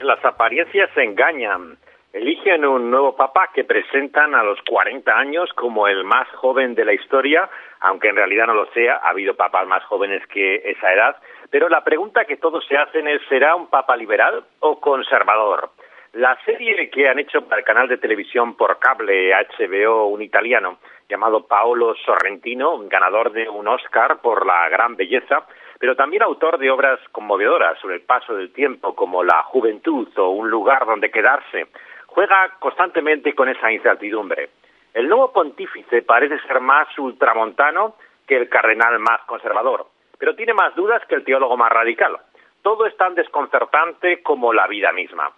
[0.00, 1.78] Las apariencias se engañan.
[2.12, 6.84] Eligen un nuevo papa que presentan a los 40 años como el más joven de
[6.84, 7.48] la historia,
[7.80, 11.16] aunque en realidad no lo sea, ha habido papas más jóvenes que esa edad.
[11.50, 15.70] Pero la pregunta que todos se hacen es, ¿será un papa liberal o conservador?
[16.12, 20.78] La serie que han hecho para el canal de televisión por cable HBO, un italiano
[21.08, 25.46] llamado Paolo Sorrentino, ganador de un Oscar por la gran belleza,
[25.78, 30.30] pero también autor de obras conmovedoras sobre el paso del tiempo, como La Juventud o
[30.30, 31.66] Un lugar donde quedarse,
[32.06, 34.50] juega constantemente con esa incertidumbre.
[34.94, 39.86] El nuevo pontífice parece ser más ultramontano que el cardenal más conservador,
[40.18, 42.16] pero tiene más dudas que el teólogo más radical.
[42.62, 45.30] Todo es tan desconcertante como la vida misma.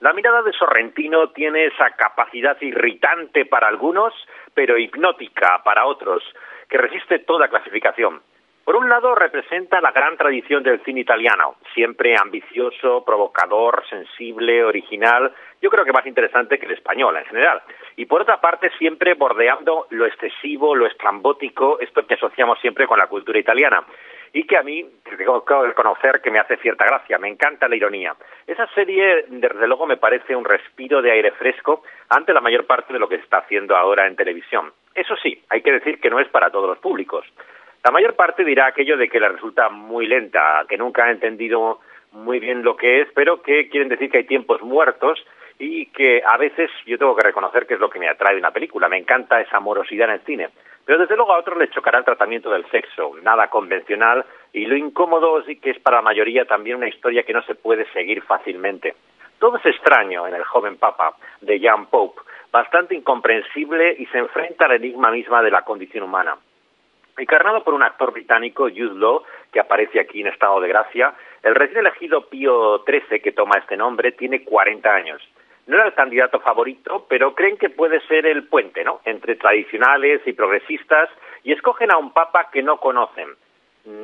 [0.00, 4.14] La mirada de Sorrentino tiene esa capacidad irritante para algunos,
[4.54, 6.22] pero hipnótica para otros,
[6.68, 8.20] que resiste toda clasificación.
[8.66, 15.32] Por un lado, representa la gran tradición del cine italiano, siempre ambicioso, provocador, sensible, original,
[15.62, 17.62] yo creo que más interesante que el español en general.
[17.94, 22.98] Y por otra parte, siempre bordeando lo excesivo, lo estrambótico, esto que asociamos siempre con
[22.98, 23.84] la cultura italiana.
[24.32, 24.84] Y que a mí,
[25.16, 28.16] tengo que reconocer que me hace cierta gracia, me encanta la ironía.
[28.48, 32.92] Esa serie, desde luego, me parece un respiro de aire fresco ante la mayor parte
[32.92, 34.72] de lo que se está haciendo ahora en televisión.
[34.92, 37.24] Eso sí, hay que decir que no es para todos los públicos.
[37.86, 41.78] La mayor parte dirá aquello de que le resulta muy lenta, que nunca ha entendido
[42.10, 45.24] muy bien lo que es, pero que quieren decir que hay tiempos muertos
[45.56, 48.50] y que a veces yo tengo que reconocer que es lo que me atrae una
[48.50, 48.88] película.
[48.88, 50.48] Me encanta esa amorosidad en el cine.
[50.84, 54.76] Pero desde luego a otros les chocará el tratamiento del sexo, nada convencional y lo
[54.76, 58.20] incómodo sí que es para la mayoría también una historia que no se puede seguir
[58.22, 58.96] fácilmente.
[59.38, 64.64] Todo es extraño en el joven papa de Jan Pope, bastante incomprensible y se enfrenta
[64.64, 66.34] al enigma misma de la condición humana.
[67.18, 71.54] Encarnado por un actor británico, Jude Law, que aparece aquí en estado de gracia, el
[71.54, 75.22] recién elegido Pío XIII, que toma este nombre, tiene 40 años.
[75.66, 80.20] No era el candidato favorito, pero creen que puede ser el puente, ¿no?, entre tradicionales
[80.26, 81.08] y progresistas,
[81.42, 83.30] y escogen a un papa que no conocen.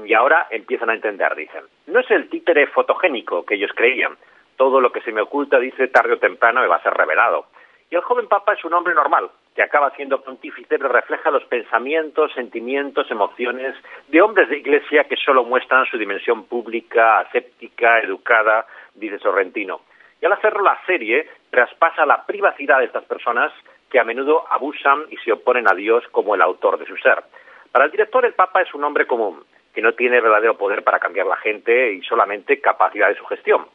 [0.06, 1.64] Y ahora empiezan a entender, dicen.
[1.88, 4.16] No es el títere fotogénico que ellos creían.
[4.56, 7.46] Todo lo que se me oculta, dice, tarde o temprano me va a ser revelado.
[7.90, 11.44] Y el joven papa es un hombre normal, que acaba siendo pontífice, pero refleja los
[11.44, 13.74] pensamientos, sentimientos, emociones
[14.08, 19.82] de hombres de iglesia que solo muestran su dimensión pública, aséptica, educada, dice Sorrentino.
[20.20, 23.52] Y al hacerlo la serie traspasa la privacidad de estas personas
[23.90, 27.22] que a menudo abusan y se oponen a Dios como el autor de su ser.
[27.70, 30.98] Para el director el Papa es un hombre común, que no tiene verdadero poder para
[30.98, 33.66] cambiar la gente y solamente capacidad de sugestión.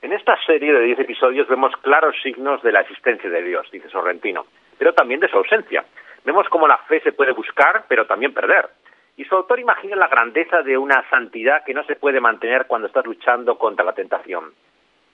[0.00, 3.88] En esta serie de diez episodios vemos claros signos de la existencia de Dios, dice
[3.88, 4.46] Sorrentino,
[4.78, 5.84] pero también de su ausencia.
[6.24, 8.68] Vemos cómo la fe se puede buscar, pero también perder.
[9.16, 12.86] Y su autor imagina la grandeza de una santidad que no se puede mantener cuando
[12.86, 14.52] estás luchando contra la tentación.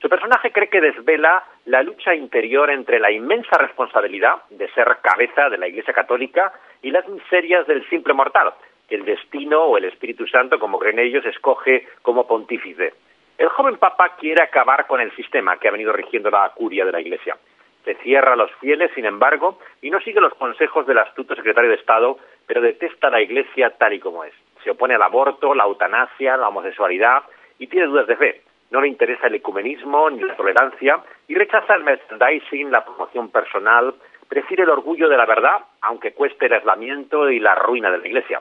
[0.04, 5.48] Su personaje cree que desvela la lucha interior entre la inmensa responsabilidad de ser cabeza
[5.48, 6.52] de la Iglesia Católica
[6.82, 8.52] y las miserias del simple mortal,
[8.86, 12.92] que el destino o el Espíritu Santo, como creen ellos, escoge como pontífice.
[13.38, 16.92] El joven papa quiere acabar con el sistema que ha venido rigiendo la curia de
[16.92, 17.38] la Iglesia.
[17.84, 21.70] Se cierra a los fieles, sin embargo, y no sigue los consejos del astuto secretario
[21.70, 24.32] de Estado, pero detesta la Iglesia tal y como es.
[24.62, 27.24] Se opone al aborto, la eutanasia, la homosexualidad
[27.58, 28.42] y tiene dudas de fe.
[28.70, 33.94] No le interesa el ecumenismo ni la tolerancia y rechaza el merchandising, la promoción personal,
[34.28, 38.06] prefiere el orgullo de la verdad, aunque cueste el aislamiento y la ruina de la
[38.08, 38.40] Iglesia.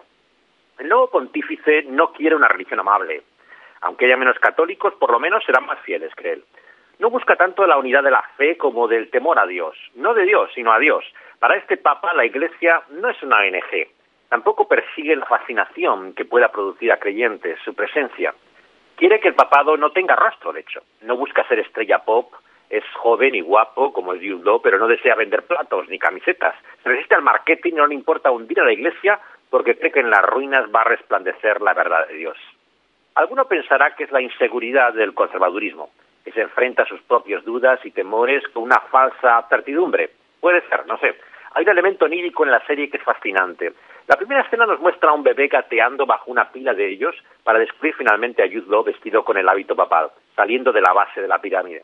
[0.80, 3.22] El nuevo pontífice no quiere una religión amable,
[3.82, 6.44] aunque haya menos católicos, por lo menos serán más fieles, cree él.
[7.00, 10.24] No busca tanto la unidad de la fe como del temor a Dios, no de
[10.24, 11.04] Dios, sino a Dios.
[11.40, 13.88] Para este Papa, la Iglesia no es una ONG,
[14.30, 18.34] tampoco persigue la fascinación que pueda producir a creyentes su presencia.
[18.96, 20.82] Quiere que el papado no tenga rastro, de hecho.
[21.02, 22.32] No busca ser estrella pop,
[22.70, 26.56] es joven y guapo como el Jude pero no desea vender platos ni camisetas.
[26.82, 30.10] Se resiste al marketing, no le importa hundir a la iglesia porque cree que en
[30.10, 32.38] las ruinas va a resplandecer la verdad de Dios.
[33.14, 35.92] Alguno pensará que es la inseguridad del conservadurismo,
[36.24, 40.12] que se enfrenta a sus propias dudas y temores con una falsa certidumbre.
[40.40, 41.16] Puede ser, no sé.
[41.56, 43.74] Hay un elemento onírico en la serie que es fascinante.
[44.08, 47.60] La primera escena nos muestra a un bebé gateando bajo una pila de ellos para
[47.60, 51.40] descubrir finalmente a Jude vestido con el hábito papal, saliendo de la base de la
[51.40, 51.84] pirámide.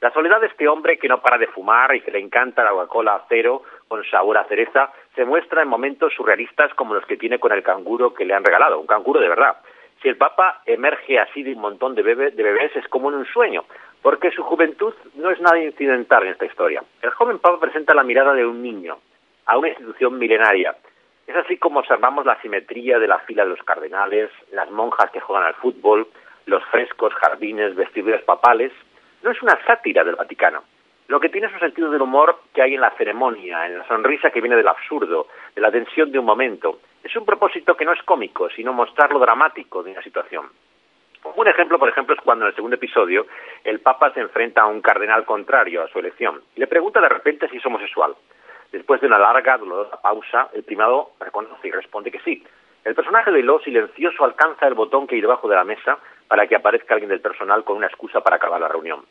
[0.00, 2.70] La soledad de este hombre que no para de fumar y que le encanta la
[2.70, 7.38] Coca-Cola cero con sabor a cereza se muestra en momentos surrealistas como los que tiene
[7.38, 9.56] con el canguro que le han regalado, un canguro de verdad.
[10.02, 13.26] Si el Papa emerge así de un montón de, de bebés es como en un
[13.26, 13.64] sueño,
[14.02, 16.82] porque su juventud no es nada incidental en esta historia.
[17.02, 18.98] El joven Papa presenta la mirada de un niño
[19.46, 20.76] a una institución milenaria.
[21.26, 25.20] Es así como observamos la simetría de la fila de los cardenales, las monjas que
[25.20, 26.06] juegan al fútbol,
[26.46, 28.72] los frescos, jardines, vestiduras papales.
[29.22, 30.62] no es una sátira del Vaticano.
[31.08, 33.86] Lo que tiene es un sentido del humor que hay en la ceremonia, en la
[33.86, 36.80] sonrisa que viene del absurdo, de la tensión de un momento.
[37.06, 40.46] Es un propósito que no es cómico, sino mostrar lo dramático de una situación.
[41.36, 43.28] Un ejemplo, por ejemplo, es cuando en el segundo episodio
[43.62, 47.08] el Papa se enfrenta a un cardenal contrario a su elección y le pregunta de
[47.08, 48.16] repente si es homosexual.
[48.72, 52.42] Después de una larga, dolorosa pausa, el primado reconoce y responde que sí.
[52.84, 56.48] El personaje de Lo, silencioso, alcanza el botón que hay debajo de la mesa para
[56.48, 59.04] que aparezca alguien del personal con una excusa para acabar la reunión.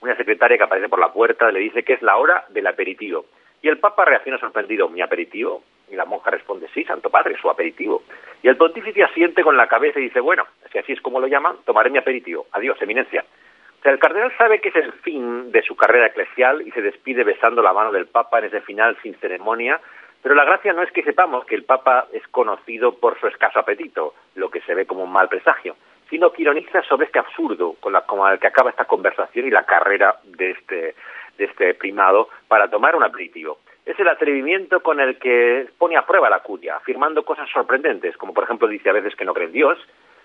[0.00, 3.26] Una secretaria que aparece por la puerta le dice que es la hora del aperitivo.
[3.62, 5.62] Y el Papa reacciona sorprendido, ¿mi aperitivo?
[5.90, 8.02] Y la monja responde, sí, Santo Padre, su aperitivo.
[8.42, 11.26] Y el pontífice asiente con la cabeza y dice, bueno, si así es como lo
[11.26, 12.46] llaman, tomaré mi aperitivo.
[12.52, 13.24] Adiós, eminencia.
[13.78, 16.82] O sea, el cardenal sabe que es el fin de su carrera eclesial y se
[16.82, 19.80] despide besando la mano del Papa en ese final sin ceremonia,
[20.22, 23.60] pero la gracia no es que sepamos que el Papa es conocido por su escaso
[23.60, 25.76] apetito, lo que se ve como un mal presagio,
[26.10, 29.50] sino que ironiza sobre este absurdo con, la, con el que acaba esta conversación y
[29.50, 30.96] la carrera de este,
[31.38, 33.58] de este primado para tomar un aperitivo.
[33.86, 38.34] Es el atrevimiento con el que pone a prueba la curia, afirmando cosas sorprendentes, como
[38.34, 39.78] por ejemplo dice a veces que no cree en Dios,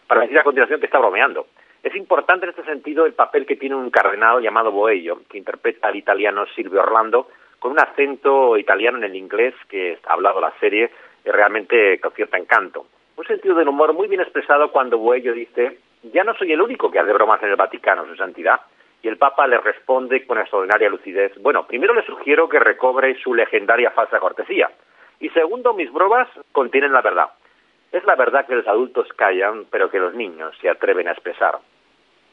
[0.08, 1.46] para decir a continuación que está bromeando.
[1.84, 5.90] Es importante en este sentido el papel que tiene un cardenal llamado Boello, que interpreta
[5.90, 7.30] al italiano Silvio Orlando,
[7.60, 10.90] con un acento italiano en el inglés que ha hablado la serie,
[11.24, 12.88] realmente con cierto encanto.
[13.16, 16.90] Un sentido del humor muy bien expresado cuando Boello dice, ya no soy el único
[16.90, 18.60] que hace bromas en el Vaticano, su santidad.
[19.03, 23.33] Y el Papa le responde con extraordinaria lucidez, bueno, primero le sugiero que recobre su
[23.33, 24.69] legendaria falsa cortesía.
[25.19, 27.30] Y segundo, mis bromas contienen la verdad.
[27.92, 31.59] Es la verdad que los adultos callan, pero que los niños se atreven a expresar.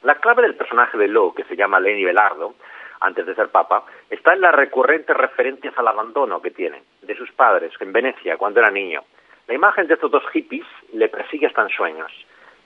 [0.02, 2.54] La clave del personaje de Lowe, que se llama Lenny Belardo,
[3.00, 7.30] antes de ser papa, está en las recurrentes referencias al abandono que tiene de sus
[7.32, 9.02] padres en Venecia cuando era niño.
[9.46, 12.12] La imagen de estos dos hippies le persigue hasta en sueños.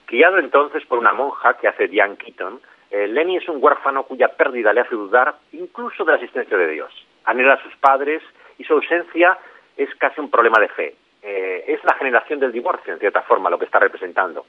[0.05, 2.59] Criado entonces por una monja que hace Diane Keaton,
[2.93, 6.67] eh, Lenny es un huérfano cuya pérdida le hace dudar incluso de la existencia de
[6.67, 6.93] Dios.
[7.25, 8.21] Anhela a sus padres
[8.59, 9.35] y su ausencia
[9.75, 10.95] es casi un problema de fe.
[11.23, 14.45] Eh, es la generación del divorcio, en cierta forma, lo que está representando.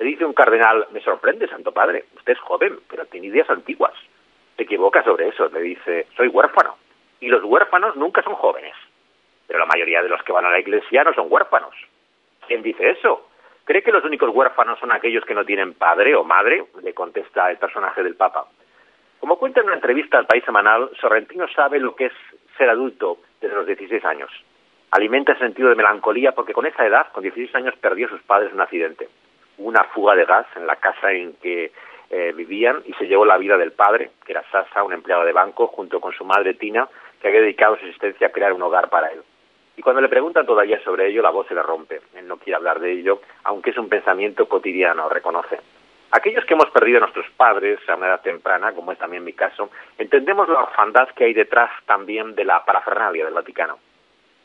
[0.00, 3.94] Le dice un cardenal, me sorprende, Santo Padre, usted es joven, pero tiene ideas antiguas.
[4.56, 6.76] Se equivoca sobre eso, le dice, soy huérfano.
[7.20, 8.74] Y los huérfanos nunca son jóvenes.
[9.46, 11.76] Pero la mayoría de los que van a la iglesia no son huérfanos.
[12.48, 13.28] ¿Quién dice eso?
[13.64, 16.64] ¿Cree que los únicos huérfanos son aquellos que no tienen padre o madre?
[16.82, 18.46] Le contesta el personaje del Papa.
[19.20, 22.12] Como cuenta en una entrevista al País Semanal, Sorrentino sabe lo que es
[22.58, 24.30] ser adulto desde los 16 años
[24.94, 28.22] alimenta el sentido de melancolía porque con esa edad, con 16 años, perdió a sus
[28.22, 29.08] padres en un accidente.
[29.58, 31.72] Hubo una fuga de gas en la casa en que
[32.10, 35.32] eh, vivían y se llevó la vida del padre, que era Sasa, un empleado de
[35.32, 36.88] banco, junto con su madre Tina,
[37.20, 39.22] que había dedicado su existencia a crear un hogar para él.
[39.76, 42.00] Y cuando le preguntan todavía sobre ello, la voz se le rompe.
[42.14, 45.58] Él no quiere hablar de ello, aunque es un pensamiento cotidiano, reconoce.
[46.12, 49.32] Aquellos que hemos perdido a nuestros padres a una edad temprana, como es también mi
[49.32, 53.78] caso, entendemos la orfandad que hay detrás también de la parafernalia del Vaticano.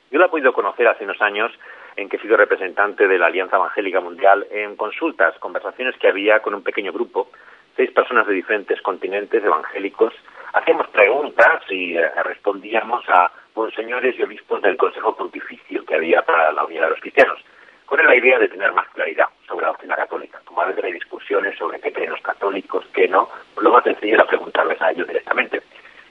[0.09, 1.51] Yo la he podido conocer hace unos años
[1.95, 6.39] en que he sido representante de la Alianza Evangélica Mundial en consultas, conversaciones que había
[6.39, 7.29] con un pequeño grupo,
[7.75, 10.13] seis personas de diferentes continentes evangélicos.
[10.53, 16.51] Hacíamos preguntas y eh, respondíamos a monseñores y obispos del Consejo Pontificio que había para
[16.51, 17.39] la Unidad de los Cristianos,
[17.85, 20.39] con la idea de tener más claridad sobre la doctrina católica.
[20.45, 23.83] Como a veces hay discusiones sobre qué creen los católicos, qué no, pues lo más
[23.83, 25.61] sencillo preguntarles a ellos directamente.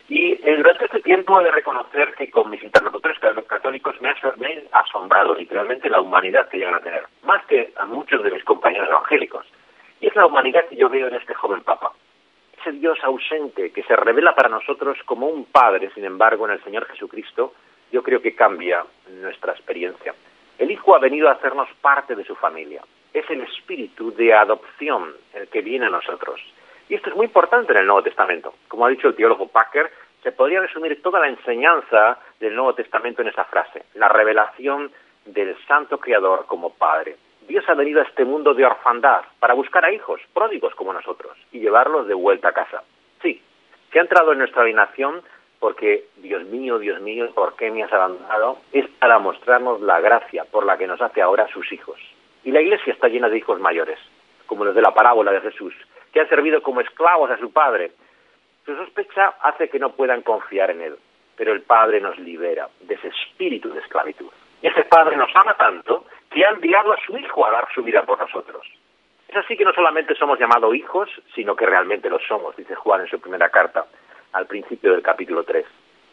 [0.09, 4.81] Y eh, durante este tiempo he de reconocer que con mis interlocutores católicos me ha,
[4.81, 8.89] asombrado literalmente la humanidad que llegan a tener, más que a muchos de mis compañeros
[8.89, 9.47] evangélicos.
[10.01, 11.93] Y es la humanidad que yo veo en este joven Papa.
[12.59, 16.63] Ese Dios ausente que se revela para nosotros como un Padre, sin embargo, en el
[16.63, 17.55] Señor Jesucristo,
[17.91, 18.85] yo creo que cambia
[19.21, 20.15] nuestra experiencia.
[20.59, 22.83] El Hijo ha venido a hacernos parte de su familia.
[23.13, 26.41] Es el espíritu de adopción el que viene a nosotros.
[26.89, 28.55] Y esto es muy importante en el Nuevo Testamento.
[28.67, 29.91] Como ha dicho el teólogo Packer,
[30.23, 34.91] se podría resumir toda la enseñanza del Nuevo Testamento en esa frase, la revelación
[35.25, 37.17] del Santo Creador como Padre.
[37.47, 41.37] Dios ha venido a este mundo de orfandad para buscar a hijos pródigos como nosotros
[41.53, 42.83] y llevarlos de vuelta a casa.
[43.23, 43.43] Sí,
[43.93, 45.23] se ha entrado en nuestra alienación
[45.59, 48.59] porque, Dios mío, Dios mío, ¿por qué me has abandonado?
[48.73, 51.99] Es para mostrarnos la gracia por la que nos hace ahora sus hijos.
[52.45, 53.99] Y la iglesia está llena de hijos mayores,
[54.47, 55.75] como los de la parábola de Jesús,
[56.13, 57.93] que han servido como esclavos a su padre.
[58.65, 60.97] Su sospecha hace que no puedan confiar en él,
[61.37, 64.31] pero el Padre nos libera de ese espíritu de esclavitud.
[64.61, 67.83] Y ese Padre nos ama tanto que ha enviado a su Hijo a dar su
[67.83, 68.67] vida por nosotros.
[69.29, 73.03] Es así que no solamente somos llamados hijos, sino que realmente lo somos, dice Juan
[73.03, 73.85] en su primera carta,
[74.33, 75.67] al principio del capítulo 3.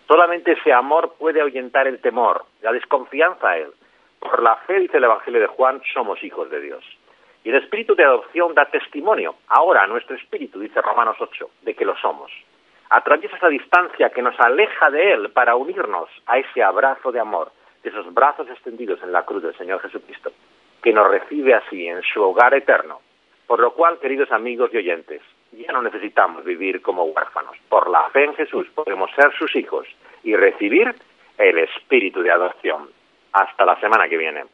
[0.07, 3.69] Solamente ese amor puede ahuyentar el temor, la desconfianza a Él.
[4.19, 6.83] Por la fe, dice el Evangelio de Juan, somos hijos de Dios.
[7.43, 11.73] Y el espíritu de adopción da testimonio, ahora a nuestro espíritu, dice Romanos 8, de
[11.73, 12.31] que lo somos.
[12.89, 17.51] atraviesa esa distancia que nos aleja de Él para unirnos a ese abrazo de amor,
[17.81, 20.31] de esos brazos extendidos en la cruz del Señor Jesucristo,
[20.83, 22.99] que nos recibe así en su hogar eterno.
[23.47, 25.21] Por lo cual, queridos amigos y oyentes,
[25.51, 27.55] ya no necesitamos vivir como huérfanos.
[27.69, 29.87] Por la fe en Jesús podemos ser sus hijos
[30.23, 30.93] y recibir
[31.37, 32.89] el espíritu de adopción.
[33.33, 34.45] Hasta la semana que viene.